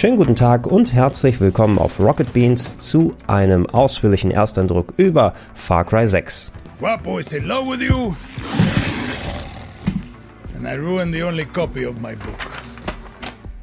Schönen 0.00 0.16
guten 0.16 0.34
Tag 0.34 0.66
und 0.66 0.94
herzlich 0.94 1.42
willkommen 1.42 1.78
auf 1.78 2.00
Rocket 2.00 2.32
Beans 2.32 2.78
zu 2.78 3.14
einem 3.26 3.66
ausführlichen 3.66 4.30
Ersteindruck 4.30 4.94
über 4.96 5.34
Far 5.54 5.84
Cry 5.84 6.08
6. 6.08 6.54
Guapo 6.78 7.18
is 7.18 7.34
in 7.34 7.44
love 7.44 7.70
with 7.70 7.82
you, 7.82 8.16
and 10.56 10.66
I 10.66 10.78
ruined 10.78 11.12
the 11.14 11.22
only 11.22 11.44
copy 11.44 11.84
of 11.84 12.00
my 12.00 12.14
book. 12.14 12.59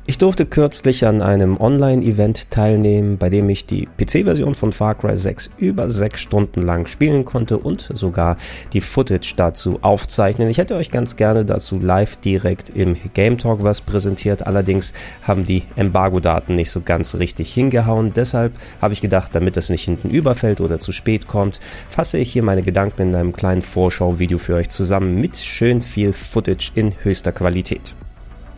Ich 0.10 0.18
durfte 0.18 0.46
kürzlich 0.46 1.06
an 1.06 1.22
einem 1.22 1.60
Online-Event 1.60 2.50
teilnehmen, 2.50 3.18
bei 3.18 3.30
dem 3.30 3.50
ich 3.50 3.66
die 3.66 3.90
PC-Version 3.98 4.56
von 4.56 4.72
Far 4.72 4.96
Cry 4.96 5.18
6 5.18 5.50
über 5.58 5.90
sechs 5.90 6.22
Stunden 6.22 6.62
lang 6.62 6.88
spielen 6.88 7.26
konnte 7.26 7.58
und 7.58 7.90
sogar 7.94 8.38
die 8.72 8.80
Footage 8.80 9.34
dazu 9.36 9.80
aufzeichnen. 9.82 10.50
Ich 10.50 10.60
hätte 10.60 10.76
euch 10.76 10.92
ganz 10.92 11.18
gerne 11.18 11.44
dazu 11.44 11.78
live 11.78 12.16
direkt 12.16 12.70
im 12.70 12.96
Game 13.16 13.38
Talk 13.38 13.66
was 13.66 13.82
präsentiert, 13.82 14.48
allerdings 14.48 14.94
haben 15.24 15.44
die 15.44 15.64
Embargo-Daten 15.76 16.56
nicht 16.56 16.72
so 16.72 16.80
ganz 16.80 17.16
richtig 17.16 17.54
hingehauen. 17.54 18.14
Deshalb 18.16 18.54
habe 18.82 18.94
ich 18.94 19.02
gedacht, 19.02 19.36
damit 19.36 19.58
das 19.58 19.70
nicht 19.70 19.84
hinten 19.84 20.10
überfällt 20.10 20.62
oder 20.62 20.80
zu 20.80 20.94
spät 20.94 21.28
kommt, 21.28 21.60
fasse 21.90 22.18
ich 22.18 22.32
hier 22.32 22.44
meine 22.44 22.64
Gedanken 22.64 23.02
in 23.02 23.14
einem 23.14 23.34
kleinen 23.34 23.62
Vorschau-Video 23.62 24.38
für 24.38 24.56
euch 24.56 24.70
zusammen 24.70 25.20
mit 25.20 25.36
schön 25.36 25.82
viel 25.82 26.14
Footage 26.14 26.72
in 26.76 26.94
höchster 27.04 27.34
Qualität. 27.34 27.94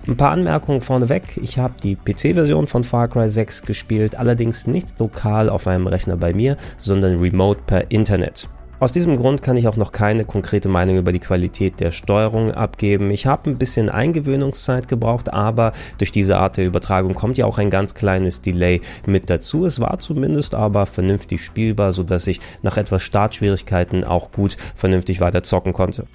Ein 0.09 0.17
paar 0.17 0.31
Anmerkungen 0.31 0.81
vorneweg. 0.81 1.37
Ich 1.39 1.59
habe 1.59 1.75
die 1.83 1.95
PC-Version 1.95 2.65
von 2.65 2.83
Far 2.83 3.09
Cry 3.09 3.29
6 3.29 3.61
gespielt, 3.61 4.15
allerdings 4.15 4.65
nicht 4.65 4.97
lokal 4.97 5.49
auf 5.49 5.67
einem 5.67 5.85
Rechner 5.85 6.17
bei 6.17 6.33
mir, 6.33 6.57
sondern 6.79 7.19
remote 7.19 7.61
per 7.67 7.91
Internet. 7.91 8.49
Aus 8.79 8.91
diesem 8.91 9.17
Grund 9.17 9.43
kann 9.43 9.55
ich 9.55 9.67
auch 9.67 9.75
noch 9.75 9.91
keine 9.91 10.25
konkrete 10.25 10.67
Meinung 10.67 10.97
über 10.97 11.11
die 11.11 11.19
Qualität 11.19 11.79
der 11.79 11.91
Steuerung 11.91 12.51
abgeben. 12.51 13.11
Ich 13.11 13.27
habe 13.27 13.51
ein 13.51 13.59
bisschen 13.59 13.87
Eingewöhnungszeit 13.87 14.87
gebraucht, 14.87 15.31
aber 15.31 15.73
durch 15.99 16.11
diese 16.11 16.39
Art 16.39 16.57
der 16.57 16.65
Übertragung 16.65 17.13
kommt 17.13 17.37
ja 17.37 17.45
auch 17.45 17.59
ein 17.59 17.69
ganz 17.69 17.93
kleines 17.93 18.41
Delay 18.41 18.81
mit 19.05 19.29
dazu. 19.29 19.63
Es 19.63 19.79
war 19.79 19.99
zumindest 19.99 20.55
aber 20.55 20.87
vernünftig 20.87 21.45
spielbar, 21.45 21.93
sodass 21.93 22.25
ich 22.25 22.39
nach 22.63 22.77
etwas 22.77 23.03
Startschwierigkeiten 23.03 24.03
auch 24.03 24.31
gut 24.31 24.57
vernünftig 24.75 25.21
weiter 25.21 25.43
zocken 25.43 25.73
konnte. 25.73 26.05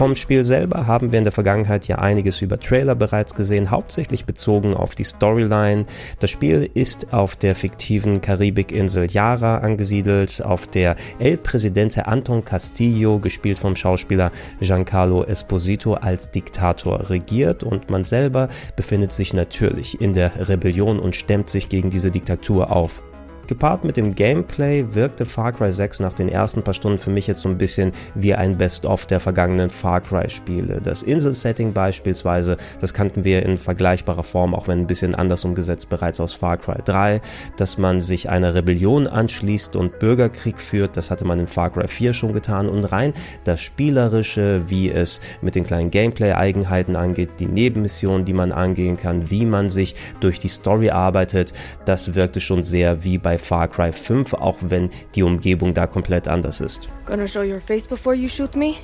Vom 0.00 0.16
Spiel 0.16 0.44
selber 0.44 0.86
haben 0.86 1.12
wir 1.12 1.18
in 1.18 1.24
der 1.24 1.32
Vergangenheit 1.32 1.86
ja 1.86 1.96
einiges 1.96 2.40
über 2.40 2.58
Trailer 2.58 2.94
bereits 2.94 3.34
gesehen, 3.34 3.70
hauptsächlich 3.70 4.24
bezogen 4.24 4.72
auf 4.72 4.94
die 4.94 5.04
Storyline. 5.04 5.84
Das 6.20 6.30
Spiel 6.30 6.70
ist 6.72 7.12
auf 7.12 7.36
der 7.36 7.54
fiktiven 7.54 8.22
Karibikinsel 8.22 9.10
Yara 9.10 9.58
angesiedelt, 9.58 10.42
auf 10.42 10.66
der 10.66 10.96
El 11.18 11.36
Presidente 11.36 12.06
Anton 12.06 12.46
Castillo, 12.46 13.18
gespielt 13.18 13.58
vom 13.58 13.76
Schauspieler 13.76 14.32
Giancarlo 14.62 15.22
Esposito, 15.24 15.92
als 15.92 16.30
Diktator 16.30 17.10
regiert 17.10 17.62
und 17.62 17.90
man 17.90 18.04
selber 18.04 18.48
befindet 18.76 19.12
sich 19.12 19.34
natürlich 19.34 20.00
in 20.00 20.14
der 20.14 20.48
Rebellion 20.48 20.98
und 20.98 21.14
stemmt 21.14 21.50
sich 21.50 21.68
gegen 21.68 21.90
diese 21.90 22.10
Diktatur 22.10 22.72
auf. 22.72 23.02
Gepaart 23.50 23.82
mit 23.84 23.96
dem 23.96 24.14
Gameplay 24.14 24.84
wirkte 24.94 25.26
Far 25.26 25.50
Cry 25.50 25.72
6 25.72 25.98
nach 25.98 26.12
den 26.12 26.28
ersten 26.28 26.62
paar 26.62 26.72
Stunden 26.72 26.98
für 26.98 27.10
mich 27.10 27.26
jetzt 27.26 27.42
so 27.42 27.48
ein 27.48 27.58
bisschen 27.58 27.90
wie 28.14 28.32
ein 28.32 28.56
Best-of 28.56 29.06
der 29.06 29.18
vergangenen 29.18 29.70
Far 29.70 30.02
Cry 30.02 30.30
Spiele. 30.30 30.80
Das 30.80 31.02
Insel-Setting 31.02 31.72
beispielsweise, 31.72 32.58
das 32.80 32.94
kannten 32.94 33.24
wir 33.24 33.44
in 33.44 33.58
vergleichbarer 33.58 34.22
Form, 34.22 34.54
auch 34.54 34.68
wenn 34.68 34.78
ein 34.78 34.86
bisschen 34.86 35.16
anders 35.16 35.44
umgesetzt 35.44 35.88
bereits 35.88 36.20
aus 36.20 36.32
Far 36.32 36.58
Cry 36.58 36.80
3. 36.84 37.20
Dass 37.56 37.76
man 37.76 38.00
sich 38.00 38.30
einer 38.30 38.54
Rebellion 38.54 39.08
anschließt 39.08 39.74
und 39.74 39.98
Bürgerkrieg 39.98 40.60
führt, 40.60 40.96
das 40.96 41.10
hatte 41.10 41.24
man 41.24 41.40
in 41.40 41.48
Far 41.48 41.70
Cry 41.70 41.88
4 41.88 42.12
schon 42.12 42.32
getan. 42.32 42.68
Und 42.68 42.84
rein 42.84 43.14
das 43.42 43.60
Spielerische, 43.60 44.62
wie 44.68 44.92
es 44.92 45.20
mit 45.42 45.56
den 45.56 45.64
kleinen 45.64 45.90
Gameplay-Eigenheiten 45.90 46.94
angeht, 46.94 47.30
die 47.40 47.46
Nebenmissionen, 47.46 48.24
die 48.24 48.32
man 48.32 48.52
angehen 48.52 48.96
kann, 48.96 49.28
wie 49.28 49.44
man 49.44 49.70
sich 49.70 49.96
durch 50.20 50.38
die 50.38 50.46
Story 50.46 50.90
arbeitet, 50.90 51.52
das 51.84 52.14
wirkte 52.14 52.38
schon 52.38 52.62
sehr 52.62 53.02
wie 53.02 53.18
bei 53.18 53.39
Far 53.40 53.68
Cry 53.68 53.92
5, 53.92 54.34
auch 54.34 54.56
wenn 54.60 54.90
die 55.14 55.22
Umgebung 55.22 55.74
da 55.74 55.86
komplett 55.86 56.28
anders 56.28 56.60
ist. 56.60 56.88
Gonna 57.06 57.26
show 57.26 57.42
your 57.42 57.60
face 57.60 57.86
before 57.86 58.14
you 58.14 58.28
shoot 58.28 58.54
me? 58.54 58.74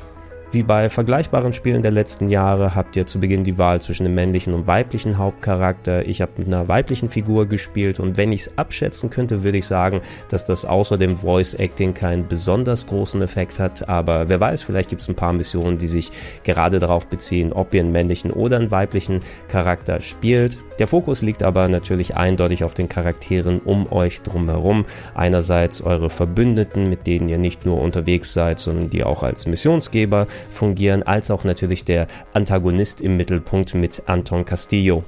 Wie 0.53 0.63
bei 0.63 0.89
vergleichbaren 0.89 1.53
Spielen 1.53 1.83
der 1.83 1.91
letzten 1.91 2.29
Jahre 2.29 2.77
habt 2.77 2.95
ihr 2.95 3.05
zu 3.05 3.19
Beginn 3.19 3.43
die 3.43 3.59
Wahl 3.59 3.81
zwischen 3.81 4.05
dem 4.05 4.15
männlichen 4.15 4.55
und 4.55 4.69
weiblichen 4.69 5.19
Hauptcharakter. 5.19 6.07
Ich 6.07 6.21
habe 6.21 6.33
mit 6.37 6.47
einer 6.47 6.69
weiblichen 6.69 7.11
Figur 7.11 7.47
gespielt 7.47 7.99
und 7.99 8.17
wenn 8.17 8.31
ich 8.31 8.43
es 8.43 8.57
abschätzen 8.57 9.11
könnte, 9.11 9.43
würde 9.43 9.59
ich 9.59 9.67
sagen, 9.67 10.01
dass 10.29 10.45
das 10.45 10.65
außer 10.65 10.99
dem 10.99 11.17
Voice 11.17 11.55
Acting 11.55 11.95
keinen 11.95 12.29
besonders 12.29 12.87
großen 12.87 13.21
Effekt 13.23 13.59
hat. 13.59 13.89
Aber 13.89 14.29
wer 14.29 14.39
weiß, 14.39 14.63
vielleicht 14.63 14.89
gibt 14.89 15.03
es 15.03 15.09
ein 15.09 15.17
paar 15.17 15.33
Missionen, 15.33 15.79
die 15.79 15.89
sich 15.89 16.13
gerade 16.45 16.79
darauf 16.79 17.09
beziehen, 17.09 17.53
ob 17.53 17.75
ihr 17.75 17.81
einen 17.81 17.91
männlichen 17.91 18.31
oder 18.31 18.57
einen 18.57 18.71
weiblichen 18.71 19.21
Charakter 19.49 20.01
spielt. 20.01 20.59
Der 20.79 20.89
Fokus 20.89 21.23
liegt 21.23 21.43
aber 21.43 21.69
natürlich 21.69 22.17
eindeutig 22.17 22.65
auf 22.65 22.75
den 22.75 22.89
Charakteren 22.89 23.61
um 23.61 23.91
euch 23.91 24.23
drumherum. 24.23 24.85
Einerseits 25.15 25.81
eure 25.81 26.11
Verbündeten, 26.11 26.89
mit 26.89 27.07
denen 27.07 27.29
ihr 27.29 27.39
nicht 27.39 27.65
nur 27.65 27.81
unterwegs 27.81 28.33
seid, 28.33 28.59
sondern 28.59 28.91
die 28.91 29.05
auch 29.05 29.23
als 29.23 29.47
Missionsgeber 29.47 30.27
fungieren, 30.53 31.03
als 31.03 31.31
auch 31.31 31.45
natürlich 31.45 31.85
der 31.85 32.07
Antagonist 32.35 33.01
im 33.01 33.17
Mittelpunkt 33.17 33.75
mit 33.75 34.03
Anton 34.07 34.45
Castillo. 34.45 35.05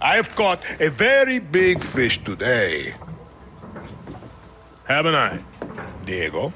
I've 0.00 0.34
caught 0.34 0.58
a 0.80 0.90
very 0.90 1.40
big 1.40 1.82
fish 1.82 2.18
today. 2.24 2.92
Haven't 4.86 5.14
I, 5.14 5.38
Diego? 6.06 6.52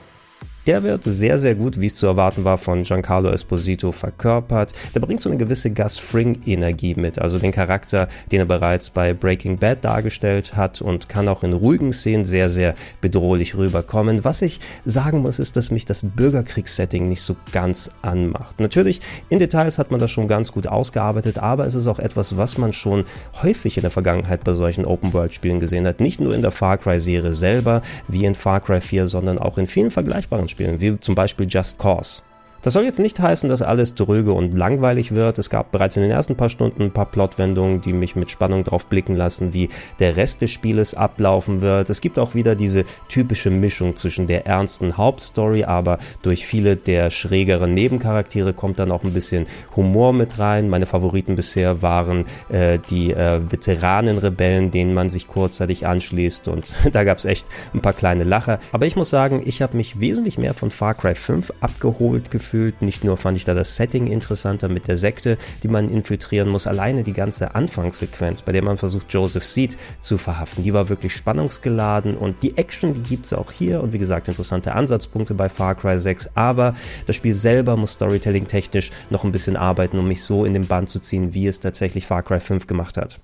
Der 0.68 0.82
wird 0.82 1.02
sehr, 1.04 1.38
sehr 1.38 1.54
gut, 1.54 1.80
wie 1.80 1.86
es 1.86 1.94
zu 1.94 2.06
erwarten 2.06 2.44
war, 2.44 2.58
von 2.58 2.82
Giancarlo 2.82 3.30
Esposito 3.30 3.90
verkörpert. 3.90 4.74
Der 4.94 5.00
bringt 5.00 5.22
so 5.22 5.30
eine 5.30 5.38
gewisse 5.38 5.70
Gus 5.70 5.96
Fring-Energie 5.96 6.94
mit, 6.94 7.18
also 7.18 7.38
den 7.38 7.52
Charakter, 7.52 8.06
den 8.30 8.40
er 8.40 8.44
bereits 8.44 8.90
bei 8.90 9.14
Breaking 9.14 9.56
Bad 9.56 9.82
dargestellt 9.82 10.56
hat 10.56 10.82
und 10.82 11.08
kann 11.08 11.26
auch 11.28 11.42
in 11.42 11.54
ruhigen 11.54 11.94
Szenen 11.94 12.26
sehr, 12.26 12.50
sehr 12.50 12.74
bedrohlich 13.00 13.56
rüberkommen. 13.56 14.24
Was 14.24 14.42
ich 14.42 14.60
sagen 14.84 15.22
muss, 15.22 15.38
ist, 15.38 15.56
dass 15.56 15.70
mich 15.70 15.86
das 15.86 16.02
Bürgerkriegssetting 16.02 17.08
nicht 17.08 17.22
so 17.22 17.34
ganz 17.50 17.90
anmacht. 18.02 18.60
Natürlich, 18.60 19.00
in 19.30 19.38
Details 19.38 19.78
hat 19.78 19.90
man 19.90 20.00
das 20.00 20.10
schon 20.10 20.28
ganz 20.28 20.52
gut 20.52 20.66
ausgearbeitet, 20.66 21.38
aber 21.38 21.64
es 21.64 21.76
ist 21.76 21.86
auch 21.86 21.98
etwas, 21.98 22.36
was 22.36 22.58
man 22.58 22.74
schon 22.74 23.04
häufig 23.42 23.78
in 23.78 23.84
der 23.84 23.90
Vergangenheit 23.90 24.44
bei 24.44 24.52
solchen 24.52 24.84
Open-World-Spielen 24.84 25.60
gesehen 25.60 25.86
hat. 25.86 26.00
Nicht 26.00 26.20
nur 26.20 26.34
in 26.34 26.42
der 26.42 26.52
Far 26.52 26.76
Cry-Serie 26.76 27.34
selber, 27.34 27.80
wie 28.06 28.26
in 28.26 28.34
Far 28.34 28.60
Cry 28.60 28.82
4, 28.82 29.08
sondern 29.08 29.38
auch 29.38 29.56
in 29.56 29.66
vielen 29.66 29.90
vergleichbaren 29.90 30.46
Spielen 30.46 30.57
spielen, 30.58 30.80
wie 30.80 30.98
zum 30.98 31.14
Beispiel 31.14 31.46
Just 31.48 31.78
Cause. 31.78 32.22
Das 32.60 32.72
soll 32.72 32.84
jetzt 32.84 32.98
nicht 32.98 33.20
heißen, 33.20 33.48
dass 33.48 33.62
alles 33.62 33.94
dröge 33.94 34.32
und 34.32 34.52
langweilig 34.52 35.14
wird. 35.14 35.38
Es 35.38 35.48
gab 35.48 35.70
bereits 35.70 35.94
in 35.94 36.02
den 36.02 36.10
ersten 36.10 36.34
paar 36.34 36.48
Stunden 36.48 36.82
ein 36.82 36.90
paar 36.90 37.06
Plotwendungen, 37.06 37.80
die 37.80 37.92
mich 37.92 38.16
mit 38.16 38.32
Spannung 38.32 38.64
darauf 38.64 38.86
blicken 38.86 39.14
lassen, 39.14 39.52
wie 39.52 39.68
der 40.00 40.16
Rest 40.16 40.42
des 40.42 40.50
Spieles 40.50 40.94
ablaufen 40.94 41.60
wird. 41.60 41.88
Es 41.88 42.00
gibt 42.00 42.18
auch 42.18 42.34
wieder 42.34 42.56
diese 42.56 42.82
typische 43.08 43.50
Mischung 43.50 43.94
zwischen 43.94 44.26
der 44.26 44.46
ernsten 44.46 44.96
Hauptstory, 44.96 45.64
aber 45.64 45.98
durch 46.22 46.46
viele 46.46 46.74
der 46.74 47.10
schrägeren 47.10 47.74
Nebencharaktere 47.74 48.52
kommt 48.52 48.80
dann 48.80 48.90
auch 48.90 49.04
ein 49.04 49.14
bisschen 49.14 49.46
Humor 49.76 50.12
mit 50.12 50.40
rein. 50.40 50.68
Meine 50.68 50.86
Favoriten 50.86 51.36
bisher 51.36 51.80
waren 51.80 52.24
äh, 52.48 52.80
die 52.90 53.12
äh, 53.12 53.40
Veteranenrebellen, 53.48 54.72
denen 54.72 54.94
man 54.94 55.10
sich 55.10 55.28
kurzzeitig 55.28 55.86
anschließt 55.86 56.48
und 56.48 56.74
da 56.92 57.04
gab 57.04 57.18
es 57.18 57.24
echt 57.24 57.46
ein 57.72 57.82
paar 57.82 57.92
kleine 57.92 58.24
Lacher. 58.24 58.58
Aber 58.72 58.86
ich 58.86 58.96
muss 58.96 59.10
sagen, 59.10 59.42
ich 59.44 59.62
habe 59.62 59.76
mich 59.76 60.00
wesentlich 60.00 60.38
mehr 60.38 60.54
von 60.54 60.72
Far 60.72 60.94
Cry 60.94 61.14
5 61.14 61.52
abgeholt 61.60 62.32
gefühlt 62.32 62.47
gefühlt. 62.48 62.80
Nicht 62.80 63.04
nur 63.04 63.18
fand 63.18 63.36
ich 63.36 63.44
da 63.44 63.52
das 63.52 63.76
Setting 63.76 64.06
interessanter 64.06 64.68
mit 64.68 64.88
der 64.88 64.96
Sekte, 64.96 65.36
die 65.62 65.68
man 65.68 65.90
infiltrieren 65.90 66.48
muss. 66.48 66.66
Alleine 66.66 67.02
die 67.02 67.12
ganze 67.12 67.54
Anfangssequenz, 67.54 68.40
bei 68.40 68.52
der 68.52 68.64
man 68.64 68.78
versucht, 68.78 69.12
Joseph 69.12 69.44
Seed 69.44 69.76
zu 70.00 70.16
verhaften, 70.16 70.64
die 70.64 70.72
war 70.72 70.88
wirklich 70.88 71.14
spannungsgeladen 71.14 72.16
und 72.16 72.42
die 72.42 72.56
Action, 72.56 72.94
die 72.94 73.02
gibt 73.02 73.26
es 73.26 73.34
auch 73.34 73.52
hier 73.52 73.82
und 73.82 73.92
wie 73.92 73.98
gesagt, 73.98 74.28
interessante 74.28 74.74
Ansatzpunkte 74.74 75.34
bei 75.34 75.50
Far 75.50 75.74
Cry 75.74 76.00
6. 76.00 76.30
Aber 76.34 76.74
das 77.04 77.16
Spiel 77.16 77.34
selber 77.34 77.76
muss 77.76 77.92
Storytelling 77.92 78.46
technisch 78.46 78.90
noch 79.10 79.24
ein 79.24 79.32
bisschen 79.32 79.56
arbeiten, 79.56 79.98
um 79.98 80.08
mich 80.08 80.22
so 80.22 80.46
in 80.46 80.54
den 80.54 80.66
Bann 80.66 80.86
zu 80.86 81.00
ziehen, 81.00 81.34
wie 81.34 81.46
es 81.46 81.60
tatsächlich 81.60 82.06
Far 82.06 82.22
Cry 82.22 82.40
5 82.40 82.66
gemacht 82.66 82.96
hat. 82.96 83.20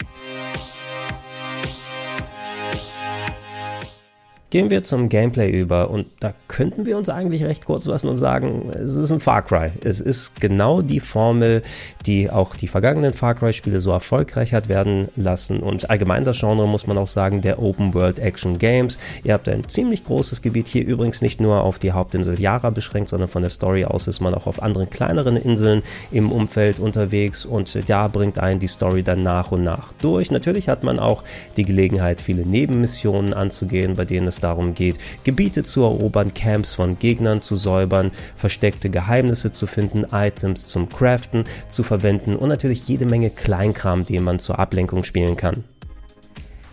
Gehen 4.55 4.71
wir 4.71 4.85
zum 4.85 5.09
Gameplay 5.09 5.51
über 5.51 5.91
und 5.91 6.07
da 6.21 6.33
könnten 6.47 6.87
wir 6.87 6.97
uns 6.97 7.09
eigentlich 7.09 7.43
recht 7.43 7.65
kurz 7.65 7.87
lassen 7.87 8.07
und 8.07 8.19
sagen, 8.19 8.71
es 8.73 8.95
ist 8.95 9.11
ein 9.11 9.19
Far 9.19 9.43
Cry. 9.43 9.73
Es 9.83 10.01
ist 10.01 10.41
genau 10.41 10.81
die 10.81 11.01
Formel, 11.01 11.63
die 12.07 12.31
auch 12.31 12.55
die 12.55 12.69
vergangenen 12.69 13.15
Far 13.15 13.35
Cry 13.35 13.53
Spiele 13.53 13.81
so 13.81 13.91
erfolgreich 13.91 14.53
hat 14.53 14.69
werden 14.69 15.09
lassen 15.17 15.59
und 15.59 15.91
allgemein 15.91 16.23
das 16.23 16.39
Genre 16.39 16.69
muss 16.69 16.87
man 16.87 16.99
auch 16.99 17.09
sagen, 17.09 17.41
der 17.41 17.61
Open 17.61 17.95
World 17.95 18.21
Action 18.21 18.57
Games. 18.59 18.97
Ihr 19.25 19.33
habt 19.33 19.49
ein 19.49 19.69
ziemlich 19.69 20.05
großes 20.05 20.41
Gebiet 20.41 20.69
hier 20.69 20.87
übrigens 20.87 21.21
nicht 21.21 21.41
nur 21.41 21.65
auf 21.65 21.81
die 21.81 21.91
Hauptinsel 21.91 22.41
Yara 22.41 22.71
beschränkt, 22.71 23.09
sondern 23.09 23.29
von 23.29 23.43
der 23.43 23.51
Story 23.51 23.85
aus 23.85 24.07
ist 24.07 24.21
man 24.21 24.37
auch 24.37 24.47
auf 24.47 24.63
anderen 24.63 24.89
kleineren 24.89 25.37
Inseln 25.37 25.83
im 26.13 26.31
Umfeld 26.31 26.79
unterwegs 26.79 27.45
und 27.45 27.77
da 27.89 28.07
bringt 28.07 28.39
einen 28.39 28.61
die 28.61 28.69
Story 28.69 29.03
dann 29.03 29.25
nach 29.25 29.51
und 29.51 29.65
nach 29.65 29.93
durch. 30.01 30.31
Natürlich 30.31 30.69
hat 30.69 30.85
man 30.85 31.01
auch 31.01 31.25
die 31.57 31.65
Gelegenheit, 31.65 32.21
viele 32.21 32.47
Nebenmissionen 32.47 33.35
anzugehen, 33.35 33.95
bei 33.95 34.05
denen 34.05 34.29
es 34.29 34.44
darum 34.45 34.75
geht, 34.75 34.99
Gebiete 35.25 35.65
zu 35.65 35.83
erobern, 35.83 36.35
Camps 36.35 36.75
von 36.75 36.99
Gegnern 36.99 37.43
zu 37.43 37.57
säubern, 37.57 38.13
versteckte 38.37 38.91
Geheimnisse 38.91 39.51
zu 39.51 39.67
finden, 39.67 40.07
Items 40.13 40.69
zum 40.69 40.89
Craften 40.89 41.45
zu 41.69 41.83
verwenden 41.83 42.37
und 42.37 42.49
natürlich 42.49 42.87
jede 42.87 43.07
Menge 43.07 43.31
Kleinkram, 43.31 44.07
den 44.07 44.23
man 44.23 44.39
zur 44.39 44.59
Ablenkung 44.59 45.03
spielen 45.03 45.37
kann. 45.37 45.65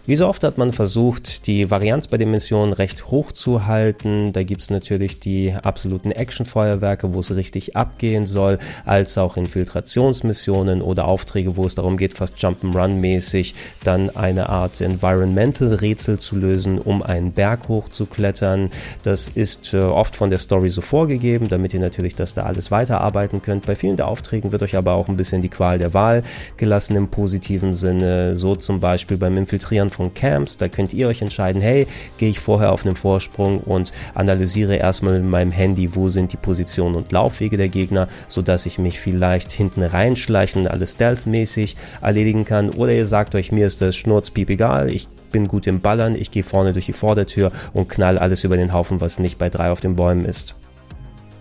Wie 0.07 0.15
so 0.15 0.27
oft 0.27 0.43
hat 0.43 0.57
man 0.57 0.73
versucht, 0.73 1.45
die 1.45 1.69
Varianz 1.69 2.07
bei 2.07 2.17
den 2.17 2.31
Missionen 2.31 2.73
recht 2.73 3.11
hoch 3.11 3.31
zu 3.31 3.67
halten. 3.67 4.33
Da 4.33 4.41
gibt 4.41 4.63
es 4.63 4.71
natürlich 4.71 5.19
die 5.19 5.53
absoluten 5.53 6.11
Actionfeuerwerke, 6.11 7.13
wo 7.13 7.19
es 7.19 7.35
richtig 7.35 7.75
abgehen 7.75 8.25
soll, 8.25 8.57
als 8.83 9.19
auch 9.19 9.37
Infiltrationsmissionen 9.37 10.81
oder 10.81 11.07
Aufträge, 11.07 11.55
wo 11.55 11.67
es 11.67 11.75
darum 11.75 11.97
geht, 11.97 12.15
fast 12.15 12.37
Jump'n'Run-mäßig 12.37 13.53
dann 13.83 14.09
eine 14.15 14.49
Art 14.49 14.81
Environmental-Rätsel 14.81 16.17
zu 16.17 16.35
lösen, 16.35 16.79
um 16.79 17.03
einen 17.03 17.33
Berg 17.33 17.67
hochzuklettern. 17.67 18.71
Das 19.03 19.27
ist 19.27 19.75
äh, 19.75 19.81
oft 19.81 20.15
von 20.15 20.31
der 20.31 20.39
Story 20.39 20.71
so 20.71 20.81
vorgegeben, 20.81 21.47
damit 21.47 21.75
ihr 21.75 21.79
natürlich 21.79 22.15
das 22.15 22.33
da 22.33 22.43
alles 22.43 22.71
weiterarbeiten 22.71 23.43
könnt. 23.43 23.67
Bei 23.67 23.75
vielen 23.75 23.97
der 23.97 24.07
Aufträgen 24.07 24.51
wird 24.51 24.63
euch 24.63 24.75
aber 24.75 24.93
auch 24.93 25.09
ein 25.09 25.17
bisschen 25.17 25.43
die 25.43 25.49
Qual 25.49 25.77
der 25.77 25.93
Wahl 25.93 26.23
gelassen 26.57 26.95
im 26.95 27.09
positiven 27.09 27.75
Sinne. 27.75 28.35
So 28.35 28.55
zum 28.55 28.79
Beispiel 28.79 29.17
beim 29.17 29.37
Infiltrieren 29.37 29.90
von 29.91 30.13
Camps. 30.13 30.57
Da 30.57 30.67
könnt 30.67 30.93
ihr 30.93 31.07
euch 31.07 31.21
entscheiden, 31.21 31.61
hey, 31.61 31.87
gehe 32.17 32.29
ich 32.29 32.39
vorher 32.39 32.71
auf 32.71 32.85
einen 32.85 32.95
Vorsprung 32.95 33.59
und 33.59 33.91
analysiere 34.13 34.75
erstmal 34.75 35.19
mit 35.19 35.29
meinem 35.29 35.51
Handy, 35.51 35.95
wo 35.95 36.09
sind 36.09 36.33
die 36.33 36.37
Positionen 36.37 36.95
und 36.95 37.11
Laufwege 37.11 37.57
der 37.57 37.69
Gegner, 37.69 38.07
sodass 38.27 38.65
ich 38.65 38.79
mich 38.79 38.99
vielleicht 38.99 39.51
hinten 39.51 39.83
reinschleichen 39.83 40.63
und 40.63 40.67
alles 40.67 40.93
stealthmäßig 40.93 41.75
erledigen 42.01 42.45
kann. 42.45 42.69
Oder 42.69 42.93
ihr 42.93 43.05
sagt 43.05 43.35
euch, 43.35 43.51
mir 43.51 43.67
ist 43.67 43.81
das 43.81 43.95
Schnurzpiep 43.95 44.49
egal, 44.49 44.89
ich 44.89 45.07
bin 45.31 45.47
gut 45.47 45.67
im 45.67 45.79
Ballern, 45.81 46.15
ich 46.15 46.31
gehe 46.31 46.43
vorne 46.43 46.73
durch 46.73 46.85
die 46.85 46.93
Vordertür 46.93 47.51
und 47.73 47.89
knall 47.89 48.17
alles 48.17 48.43
über 48.43 48.57
den 48.57 48.73
Haufen, 48.73 49.01
was 49.01 49.19
nicht 49.19 49.37
bei 49.37 49.49
drei 49.49 49.71
auf 49.71 49.79
den 49.79 49.95
Bäumen 49.95 50.25
ist. 50.25 50.55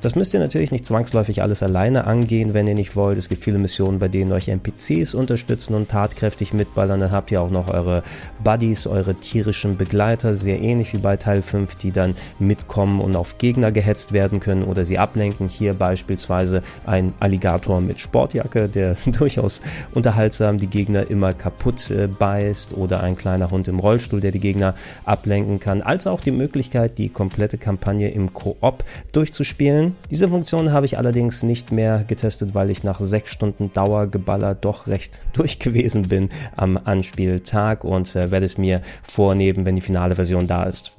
Das 0.00 0.14
müsst 0.14 0.32
ihr 0.32 0.40
natürlich 0.40 0.70
nicht 0.70 0.86
zwangsläufig 0.86 1.42
alles 1.42 1.62
alleine 1.62 2.06
angehen, 2.06 2.54
wenn 2.54 2.66
ihr 2.66 2.74
nicht 2.74 2.96
wollt. 2.96 3.18
Es 3.18 3.28
gibt 3.28 3.44
viele 3.44 3.58
Missionen, 3.58 3.98
bei 3.98 4.08
denen 4.08 4.32
euch 4.32 4.48
NPCs 4.48 5.12
unterstützen 5.12 5.74
und 5.74 5.90
tatkräftig 5.90 6.54
mitballern. 6.54 7.00
Dann 7.00 7.10
habt 7.10 7.30
ihr 7.30 7.42
auch 7.42 7.50
noch 7.50 7.68
eure 7.68 8.02
Buddies, 8.42 8.86
eure 8.86 9.14
tierischen 9.14 9.76
Begleiter, 9.76 10.34
sehr 10.34 10.58
ähnlich 10.60 10.94
wie 10.94 10.98
bei 10.98 11.18
Teil 11.18 11.42
5, 11.42 11.74
die 11.74 11.92
dann 11.92 12.16
mitkommen 12.38 13.00
und 13.00 13.14
auf 13.14 13.36
Gegner 13.36 13.72
gehetzt 13.72 14.12
werden 14.12 14.40
können 14.40 14.62
oder 14.62 14.86
sie 14.86 14.98
ablenken. 14.98 15.48
Hier 15.50 15.74
beispielsweise 15.74 16.62
ein 16.86 17.12
Alligator 17.20 17.82
mit 17.82 18.00
Sportjacke, 18.00 18.70
der 18.70 18.96
durchaus 19.06 19.60
unterhaltsam 19.92 20.58
die 20.58 20.68
Gegner 20.68 21.10
immer 21.10 21.34
kaputt 21.34 21.90
äh, 21.90 22.06
beißt 22.06 22.72
oder 22.74 23.02
ein 23.02 23.18
kleiner 23.18 23.50
Hund 23.50 23.68
im 23.68 23.78
Rollstuhl, 23.78 24.20
der 24.20 24.32
die 24.32 24.40
Gegner 24.40 24.74
ablenken 25.04 25.60
kann. 25.60 25.82
Als 25.82 26.06
auch 26.06 26.22
die 26.22 26.30
Möglichkeit, 26.30 26.96
die 26.96 27.10
komplette 27.10 27.58
Kampagne 27.58 28.08
im 28.10 28.32
Koop 28.32 28.82
durchzuspielen. 29.12 29.89
Diese 30.10 30.28
Funktion 30.28 30.72
habe 30.72 30.86
ich 30.86 30.98
allerdings 30.98 31.42
nicht 31.42 31.72
mehr 31.72 32.04
getestet, 32.06 32.54
weil 32.54 32.70
ich 32.70 32.84
nach 32.84 33.00
sechs 33.00 33.30
Stunden 33.30 33.72
Dauergeballer 33.72 34.54
doch 34.54 34.86
recht 34.86 35.20
durch 35.32 35.58
gewesen 35.58 36.08
bin 36.08 36.28
am 36.56 36.78
Anspieltag 36.82 37.84
und 37.84 38.14
äh, 38.16 38.30
werde 38.30 38.46
es 38.46 38.58
mir 38.58 38.80
vornehmen, 39.02 39.64
wenn 39.64 39.74
die 39.74 39.80
finale 39.80 40.16
Version 40.16 40.46
da 40.46 40.64
ist. 40.64 40.92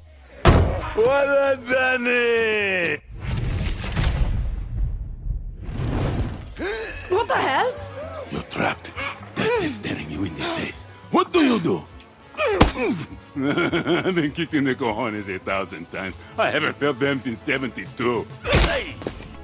What 0.95 1.31
been 14.31 14.45
kicked 14.45 14.53
in 14.53 14.63
the 14.63 14.75
cojones 14.75 15.33
a 15.33 15.39
thousand 15.39 15.89
times. 15.91 16.17
I 16.37 16.49
haven't 16.49 16.77
felt 16.77 16.99
them 16.99 17.19
since 17.21 17.41
72. 17.41 18.27
Hey! 18.43 18.90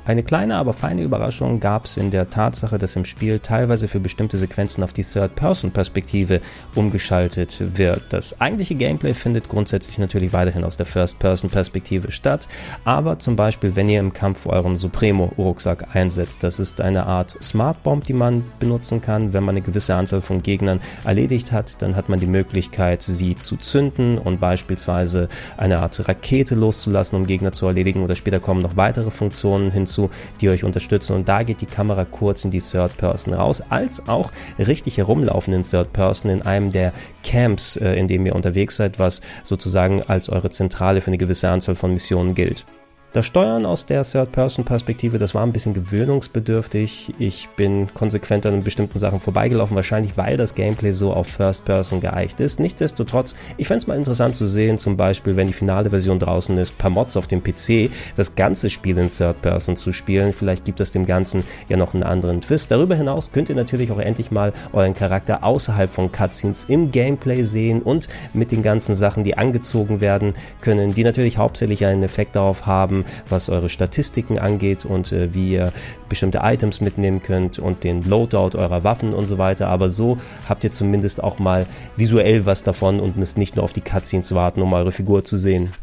Eine 0.08 0.24
kleine, 0.24 0.56
aber 0.56 0.72
feine 0.72 1.04
Überraschung 1.04 1.60
gab 1.60 1.84
es 1.84 1.98
in 1.98 2.12
der 2.12 2.30
Tatsache, 2.30 2.78
dass 2.78 2.96
im 2.96 3.04
Spiel 3.04 3.40
teilweise 3.40 3.90
für 3.90 4.00
bestimmte 4.00 4.38
Sequenzen 4.38 4.82
auf 4.82 4.94
die 4.94 5.04
Third-Person-Perspektive 5.04 6.40
umgeschaltet 6.76 7.62
wird. 7.78 8.04
Das 8.08 8.40
eigentliche 8.40 8.76
Gameplay 8.76 9.14
findet 9.14 9.50
grundsätzlich 9.50 9.98
natürlich 9.98 10.32
weiterhin 10.32 10.64
aus 10.64 10.78
der 10.78 10.86
First-Person-Perspektive 10.86 12.14
statt, 12.14 12.48
aber 12.86 13.20
zum 13.20 13.36
Beispiel, 13.36 13.76
wenn 13.76 13.90
ihr 13.90 14.00
im 14.00 14.14
Kampf 14.14 14.46
euren 14.46 14.78
Supremo-Rucksack 14.78 15.94
einsetzt, 15.94 16.42
das 16.42 16.62
ist 16.62 16.80
eine 16.80 17.06
Art 17.06 17.36
Smart 17.44 17.84
Bomb, 17.84 18.06
die 18.06 18.14
man 18.14 18.46
benutzen 18.62 19.02
kann. 19.02 19.34
Wenn 19.34 19.44
man 19.44 19.56
eine 19.56 19.62
gewisse 19.62 19.96
Anzahl 19.96 20.22
von 20.22 20.42
Gegnern 20.42 20.80
erledigt 21.04 21.52
hat, 21.52 21.82
dann 21.82 21.98
hat 21.98 22.08
man 22.08 22.22
die 22.22 22.28
Möglichkeit, 22.28 23.02
sie 23.02 23.36
zu 23.36 23.58
zünden 23.58 24.20
und 24.20 24.40
beispielsweise 24.40 25.28
eine 25.58 25.80
Art 25.80 26.08
Rakete 26.08 26.56
loszulassen, 26.56 27.18
um 27.18 27.28
Gegner 27.28 27.52
zu 27.52 27.68
erledigen 27.68 28.04
oder 28.04 28.16
später 28.16 28.40
kommen 28.40 28.62
noch 28.62 28.78
weitere 28.78 29.12
Funktionen 29.12 29.70
hinzu 29.70 29.97
dazu, 29.98 30.10
die 30.42 30.50
euch 30.50 30.64
unterstützen. 30.64 31.14
Und 31.14 31.28
da 31.28 31.44
geht 31.44 31.62
die 31.62 31.66
Kamera 31.66 32.06
kurz 32.06 32.46
in 32.46 32.52
die 32.52 32.62
Third 32.62 32.98
Person 32.98 33.34
raus, 33.34 33.64
als 33.70 34.08
auch 34.08 34.32
richtig 34.60 34.98
herumlaufen 34.98 35.54
in 35.54 35.64
Third 35.64 35.94
Person 35.94 36.32
in 36.32 36.42
einem 36.42 36.72
der 36.72 36.94
Camps, 37.24 37.76
äh, 37.78 37.94
in 37.94 38.08
dem 38.08 38.26
ihr 38.26 38.36
unterwegs 38.36 38.76
seid, 38.78 39.00
was 39.00 39.22
sozusagen 39.44 40.04
als 40.04 40.30
eure 40.30 40.50
Zentrale 40.50 41.02
für 41.02 41.08
eine 41.08 41.18
gewisse 41.18 41.50
Anzahl 41.50 41.76
von 41.76 41.92
Missionen 41.92 42.36
gilt. 42.36 42.66
Das 43.14 43.26
Steuern 43.26 43.66
aus 43.66 43.86
der 43.86 44.04
Third-Person-Perspektive, 44.04 45.18
das 45.18 45.34
war 45.34 45.42
ein 45.42 45.54
bisschen 45.54 45.74
gewöhnungsbedürftig. 45.74 47.16
Ich 47.18 47.48
bin 47.56 47.92
konsequent 47.94 48.46
an 48.46 48.64
bestimmten 48.64 49.00
Sachen 49.00 49.22
vorbeigelaufen, 49.22 49.78
wahrscheinlich 49.78 50.18
weil 50.18 50.36
das 50.36 50.56
Gameplay 50.56 50.92
so 50.92 51.14
auf 51.14 51.28
First-Person 51.28 52.02
geeicht 52.02 52.42
ist. 52.42 52.60
Nichtsdestotrotz, 52.60 53.34
ich 53.56 53.68
fände 53.68 53.80
es 53.80 53.88
mal 53.88 53.96
interessant 53.96 54.36
zu 54.36 54.46
sehen, 54.46 54.78
zum 54.78 54.98
Beispiel, 54.98 55.38
wenn 55.38 55.48
die 55.48 55.54
finale 55.54 55.90
Version 55.90 56.20
draußen 56.20 56.58
ist, 56.58 56.78
per 56.78 56.90
Mods 56.90 57.16
auf 57.16 57.28
dem 57.28 57.42
PC, 57.42 57.90
das 58.18 58.36
ganze 58.36 58.70
Spiel 58.70 58.98
in 58.98 59.10
Third-Person 59.10 59.78
zu 59.78 59.94
spielen. 59.94 60.34
Vielleicht 60.34 60.66
gibt 60.66 60.82
es 60.82 60.92
dem 60.92 61.06
Ganzen 61.06 61.44
ja 61.70 61.78
noch 61.78 61.94
einen 61.94 62.04
anderen 62.04 62.42
Twist. 62.42 62.72
Darüber 62.72 62.96
hinaus 62.96 63.32
könnt 63.32 63.48
ihr 63.48 63.56
natürlich 63.56 63.90
auch 63.90 64.00
endlich 64.00 64.32
mal 64.32 64.52
euren 64.74 64.94
Charakter 64.94 65.46
außerhalb 65.46 65.90
von 65.90 66.12
Cutscenes 66.12 66.66
im 66.66 66.92
Gameplay 66.92 67.44
sehen 67.44 67.82
und 67.82 68.10
mit 68.34 68.52
den 68.52 68.64
ganzen 68.64 68.96
Sachen, 68.96 69.24
die 69.24 69.38
angezogen 69.38 70.02
werden 70.02 70.34
können, 70.60 70.94
die 70.94 71.06
natürlich 71.06 71.38
hauptsächlich 71.38 71.86
einen 71.86 72.04
Effekt 72.04 72.36
darauf 72.36 72.66
haben, 72.66 72.97
haben, 72.98 73.06
was 73.30 73.50
eure 73.50 73.70
Statistiken 73.70 74.40
angeht 74.40 74.86
und 74.86 75.12
äh, 75.12 75.34
wie 75.34 75.54
ihr 75.54 75.72
bestimmte 76.10 76.40
Items 76.44 76.82
mitnehmen 76.82 77.22
könnt 77.22 77.60
und 77.60 77.84
den 77.84 78.04
Loadout 78.04 78.58
eurer 78.58 78.84
Waffen 78.84 79.14
und 79.14 79.28
so 79.28 79.38
weiter. 79.38 79.68
Aber 79.68 79.90
so 79.90 80.18
habt 80.48 80.64
ihr 80.64 80.72
zumindest 80.72 81.24
auch 81.24 81.40
mal 81.40 81.66
visuell 81.96 82.46
was 82.46 82.64
davon 82.64 83.00
und 83.00 83.18
müsst 83.18 83.38
nicht 83.38 83.56
nur 83.56 83.66
auf 83.66 83.74
die 83.74 83.82
Cutscenes 83.82 84.34
warten, 84.34 84.62
um 84.62 84.74
eure 84.74 84.92
Figur 84.92 85.24
zu 85.24 85.38
sehen. 85.38 85.74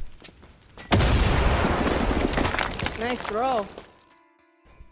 Nice 2.98 3.22
throw. 3.28 3.83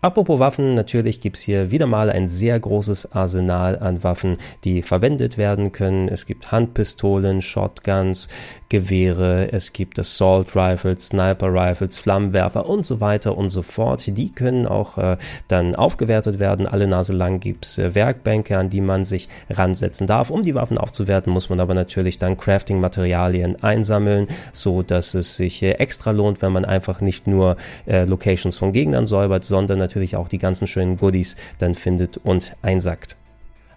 Apropos 0.04 0.40
Waffen, 0.40 0.74
natürlich 0.74 1.20
gibt's 1.20 1.42
hier 1.42 1.70
wieder 1.70 1.86
mal 1.86 2.10
ein 2.10 2.26
sehr 2.26 2.58
großes 2.58 3.12
Arsenal 3.12 3.78
an 3.78 4.02
Waffen, 4.02 4.38
die 4.64 4.82
verwendet 4.82 5.38
werden 5.38 5.70
können. 5.70 6.08
Es 6.08 6.26
gibt 6.26 6.50
Handpistolen, 6.50 7.40
Shotguns, 7.40 8.26
Gewehre, 8.68 9.52
es 9.52 9.72
gibt 9.72 10.00
Assault 10.00 10.56
Rifles, 10.56 11.06
Sniper 11.06 11.54
Rifles, 11.54 11.98
Flammenwerfer 11.98 12.68
und 12.68 12.84
so 12.84 13.00
weiter 13.00 13.38
und 13.38 13.50
so 13.50 13.62
fort. 13.62 14.02
Die 14.08 14.32
können 14.32 14.66
auch 14.66 14.98
äh, 14.98 15.18
dann 15.46 15.76
aufgewertet 15.76 16.40
werden. 16.40 16.66
Alle 16.66 16.88
Nase 16.88 17.12
lang 17.12 17.38
gibt's 17.38 17.78
äh, 17.78 17.94
Werkbänke, 17.94 18.58
an 18.58 18.70
die 18.70 18.80
man 18.80 19.04
sich 19.04 19.28
ransetzen 19.50 20.08
darf. 20.08 20.30
Um 20.30 20.42
die 20.42 20.56
Waffen 20.56 20.78
aufzuwerten, 20.78 21.32
muss 21.32 21.48
man 21.48 21.60
aber 21.60 21.74
natürlich 21.74 22.18
dann 22.18 22.36
Crafting-Materialien 22.36 23.62
einsammeln, 23.62 24.26
so 24.52 24.82
dass 24.82 25.14
es 25.14 25.36
sich 25.36 25.62
äh, 25.62 25.74
extra 25.74 26.10
lohnt, 26.10 26.42
wenn 26.42 26.50
man 26.50 26.64
einfach 26.64 27.00
nicht 27.00 27.28
nur 27.28 27.54
äh, 27.86 28.04
Locations 28.04 28.58
von 28.58 28.72
Gegnern 28.72 29.06
säubert, 29.06 29.44
sondern 29.44 29.78
natürlich 29.78 29.91
natürlich 29.92 30.16
auch 30.16 30.28
die 30.28 30.38
ganzen 30.38 30.66
schönen 30.66 30.96
Goodies 30.96 31.36
dann 31.58 31.74
findet 31.74 32.16
und 32.16 32.56
einsackt. 32.62 33.16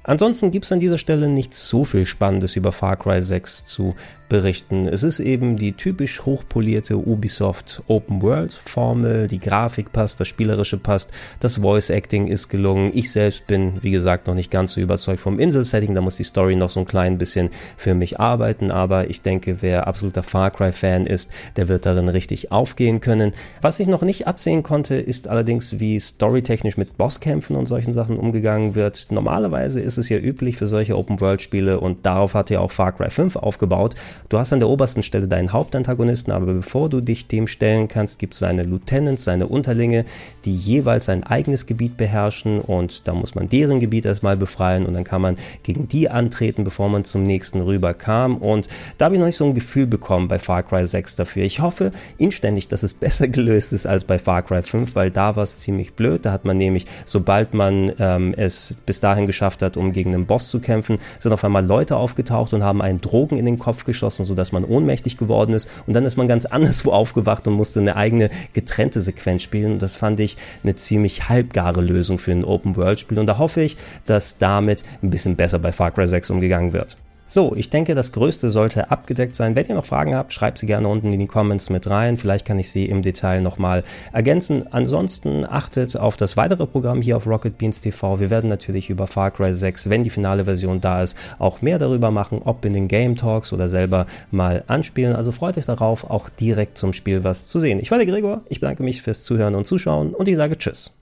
Ansonsten 0.07 0.51
gibt 0.51 0.65
es 0.65 0.71
an 0.71 0.79
dieser 0.79 0.99
Stelle 0.99 1.29
nicht 1.29 1.55
so 1.55 1.83
viel 1.83 2.05
Spannendes 2.05 2.55
über 2.55 2.71
Far 2.71 2.95
Cry 2.95 3.23
6 3.23 3.65
zu 3.65 3.95
berichten. 4.29 4.87
Es 4.87 5.03
ist 5.03 5.19
eben 5.19 5.57
die 5.57 5.73
typisch 5.73 6.25
hochpolierte 6.25 6.97
Ubisoft 6.97 7.83
Open 7.87 8.21
World 8.21 8.53
Formel. 8.53 9.27
Die 9.27 9.39
Grafik 9.39 9.91
passt, 9.91 10.19
das 10.19 10.27
Spielerische 10.27 10.77
passt, 10.77 11.11
das 11.39 11.57
Voice 11.57 11.89
Acting 11.89 12.27
ist 12.27 12.49
gelungen. 12.49 12.91
Ich 12.93 13.11
selbst 13.11 13.47
bin, 13.47 13.81
wie 13.81 13.91
gesagt, 13.91 14.27
noch 14.27 14.35
nicht 14.35 14.51
ganz 14.51 14.73
so 14.73 14.81
überzeugt 14.81 15.21
vom 15.21 15.39
Insel-Setting. 15.39 15.93
Da 15.95 16.01
muss 16.01 16.17
die 16.17 16.23
Story 16.23 16.55
noch 16.55 16.69
so 16.69 16.79
ein 16.79 16.85
klein 16.85 17.17
bisschen 17.17 17.49
für 17.77 17.95
mich 17.95 18.19
arbeiten. 18.19 18.71
Aber 18.71 19.09
ich 19.09 19.21
denke, 19.21 19.61
wer 19.61 19.87
absoluter 19.87 20.23
Far 20.23 20.51
Cry 20.51 20.71
Fan 20.71 21.05
ist, 21.05 21.31
der 21.55 21.67
wird 21.67 21.85
darin 21.85 22.09
richtig 22.09 22.51
aufgehen 22.51 22.99
können. 22.99 23.33
Was 23.61 23.79
ich 23.79 23.87
noch 23.87 24.01
nicht 24.01 24.27
absehen 24.27 24.63
konnte, 24.63 24.95
ist 24.95 25.27
allerdings, 25.27 25.79
wie 25.79 25.99
storytechnisch 25.99 26.77
mit 26.77 26.97
Bosskämpfen 26.97 27.55
und 27.55 27.67
solchen 27.67 27.93
Sachen 27.93 28.17
umgegangen 28.17 28.75
wird. 28.75 29.07
Normalerweise 29.11 29.79
ist 29.79 29.94
das 29.97 30.05
ist 30.05 30.09
ja 30.09 30.17
üblich 30.17 30.57
für 30.57 30.67
solche 30.67 30.97
Open-World-Spiele 30.97 31.79
und 31.79 32.05
darauf 32.05 32.33
hat 32.33 32.49
ja 32.49 32.59
auch 32.59 32.71
Far 32.71 32.91
Cry 32.91 33.09
5 33.09 33.35
aufgebaut. 33.35 33.95
Du 34.29 34.37
hast 34.37 34.53
an 34.53 34.59
der 34.59 34.69
obersten 34.69 35.03
Stelle 35.03 35.27
deinen 35.27 35.53
Hauptantagonisten, 35.53 36.31
aber 36.33 36.53
bevor 36.53 36.89
du 36.89 37.01
dich 37.01 37.27
dem 37.27 37.47
stellen 37.47 37.87
kannst, 37.87 38.19
gibt 38.19 38.33
es 38.33 38.39
seine 38.39 38.63
Lieutenants, 38.63 39.23
seine 39.23 39.47
Unterlinge, 39.47 40.05
die 40.45 40.55
jeweils 40.55 41.05
sein 41.05 41.23
eigenes 41.23 41.65
Gebiet 41.65 41.97
beherrschen 41.97 42.59
und 42.59 43.07
da 43.07 43.13
muss 43.13 43.35
man 43.35 43.49
deren 43.49 43.79
Gebiet 43.79 44.05
erstmal 44.05 44.37
befreien 44.37 44.85
und 44.85 44.93
dann 44.93 45.03
kann 45.03 45.21
man 45.21 45.37
gegen 45.63 45.87
die 45.87 46.09
antreten, 46.09 46.63
bevor 46.63 46.89
man 46.89 47.05
zum 47.05 47.23
nächsten 47.23 47.61
rüberkam 47.61 48.37
und 48.37 48.67
da 48.97 49.05
habe 49.05 49.15
ich 49.15 49.19
noch 49.19 49.27
nicht 49.27 49.37
so 49.37 49.45
ein 49.45 49.53
Gefühl 49.53 49.87
bekommen 49.87 50.27
bei 50.27 50.39
Far 50.39 50.63
Cry 50.63 50.85
6 50.85 51.15
dafür. 51.15 51.43
Ich 51.43 51.59
hoffe 51.59 51.91
inständig, 52.17 52.67
dass 52.67 52.83
es 52.83 52.93
besser 52.93 53.27
gelöst 53.35 53.73
ist 53.73 53.85
als 53.85 54.03
bei 54.03 54.19
Far 54.19 54.41
Cry 54.43 54.61
5, 54.61 54.95
weil 54.95 55.11
da 55.11 55.35
war 55.35 55.43
es 55.43 55.59
ziemlich 55.59 55.93
blöd. 55.93 56.25
Da 56.25 56.31
hat 56.31 56.45
man 56.45 56.57
nämlich, 56.57 56.85
sobald 57.05 57.53
man 57.53 57.91
ähm, 57.99 58.33
es 58.37 58.77
bis 58.85 58.99
dahin 58.99 59.27
geschafft 59.27 59.61
hat, 59.61 59.77
um 59.85 59.93
gegen 59.93 60.13
einen 60.13 60.25
Boss 60.25 60.49
zu 60.49 60.59
kämpfen, 60.59 60.99
sind 61.19 61.31
auf 61.31 61.43
einmal 61.43 61.65
Leute 61.65 61.97
aufgetaucht 61.97 62.53
und 62.53 62.63
haben 62.63 62.81
einen 62.81 63.01
Drogen 63.01 63.37
in 63.37 63.45
den 63.45 63.59
Kopf 63.59 63.85
geschossen, 63.85 64.25
sodass 64.25 64.51
man 64.51 64.65
ohnmächtig 64.65 65.17
geworden 65.17 65.53
ist. 65.53 65.69
Und 65.87 65.93
dann 65.93 66.05
ist 66.05 66.17
man 66.17 66.27
ganz 66.27 66.45
anderswo 66.55 66.91
aufgewacht 66.91 67.47
und 67.47 67.53
musste 67.53 67.79
eine 67.79 67.95
eigene 67.95 68.29
getrennte 68.53 69.01
Sequenz 69.01 69.43
spielen. 69.43 69.73
Und 69.73 69.81
das 69.81 69.95
fand 69.95 70.19
ich 70.19 70.37
eine 70.63 70.75
ziemlich 70.75 71.29
halbgare 71.29 71.81
Lösung 71.81 72.19
für 72.19 72.31
ein 72.31 72.43
Open-World-Spiel. 72.43 73.19
Und 73.19 73.27
da 73.27 73.37
hoffe 73.37 73.61
ich, 73.61 73.77
dass 74.05 74.37
damit 74.37 74.83
ein 75.01 75.09
bisschen 75.09 75.35
besser 75.35 75.59
bei 75.59 75.71
Far 75.71 75.91
Cry 75.91 76.07
6 76.07 76.29
umgegangen 76.29 76.73
wird. 76.73 76.97
So, 77.27 77.55
ich 77.55 77.71
denke, 77.71 77.95
das 77.95 78.11
Größte 78.11 78.51
sollte 78.51 78.91
abgedeckt 78.91 79.35
sein. 79.35 79.55
Wenn 79.55 79.65
ihr 79.65 79.73
noch 79.73 79.85
Fragen 79.85 80.15
habt, 80.15 80.31
schreibt 80.31 80.59
sie 80.59 80.67
gerne 80.67 80.87
unten 80.87 81.11
in 81.11 81.19
die 81.19 81.25
Comments 81.25 81.69
mit 81.71 81.89
rein. 81.89 82.17
Vielleicht 82.17 82.45
kann 82.45 82.59
ich 82.59 82.69
sie 82.69 82.85
im 82.85 83.01
Detail 83.01 83.41
nochmal 83.41 83.83
ergänzen. 84.13 84.71
Ansonsten 84.71 85.43
achtet 85.43 85.97
auf 85.97 86.17
das 86.17 86.37
weitere 86.37 86.67
Programm 86.67 87.01
hier 87.01 87.17
auf 87.17 87.25
Rocket 87.25 87.57
Beans 87.57 87.81
TV. 87.81 88.19
Wir 88.19 88.29
werden 88.29 88.47
natürlich 88.49 88.91
über 88.91 89.07
Far 89.07 89.31
Cry 89.31 89.55
6, 89.55 89.89
wenn 89.89 90.03
die 90.03 90.11
finale 90.11 90.45
Version 90.45 90.81
da 90.81 91.01
ist, 91.01 91.17
auch 91.39 91.63
mehr 91.63 91.79
darüber 91.79 92.11
machen, 92.11 92.41
ob 92.45 92.63
in 92.63 92.73
den 92.73 92.87
Game 92.87 93.15
Talks 93.15 93.51
oder 93.51 93.69
selber 93.69 94.05
mal 94.29 94.63
anspielen. 94.67 95.15
Also 95.15 95.31
freut 95.31 95.57
euch 95.57 95.65
darauf, 95.65 96.09
auch 96.09 96.29
direkt 96.29 96.77
zum 96.77 96.93
Spiel 96.93 97.23
was 97.23 97.47
zu 97.47 97.57
sehen. 97.59 97.79
Ich 97.79 97.89
war 97.89 97.97
der 97.97 98.07
Gregor, 98.07 98.43
ich 98.49 98.59
bedanke 98.59 98.83
mich 98.83 99.01
fürs 99.01 99.23
Zuhören 99.23 99.55
und 99.55 99.65
Zuschauen 99.65 100.13
und 100.13 100.27
ich 100.27 100.35
sage 100.35 100.57
Tschüss. 100.59 100.93